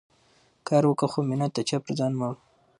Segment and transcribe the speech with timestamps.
[0.67, 2.37] کار وکه، خو مینت د چا پر ځان مه وړه.